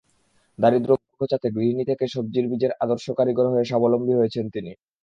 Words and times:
দারিদ্র্য 0.59 0.95
ঘোচাতে 1.19 1.47
গৃহিণী 1.55 1.83
থেকে 1.89 2.05
সবজির 2.07 2.45
বীজের 2.51 2.71
আদর্শ 2.83 3.05
কারিগর 3.17 3.45
হয়ে 3.49 3.69
স্বাবলম্বী 3.69 4.13
হয়েছেন 4.15 4.45
তিনি। 4.49 4.71